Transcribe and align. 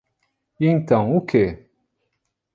E 0.59 0.65
então, 0.65 1.15
o 1.15 1.21
que? 1.21 1.69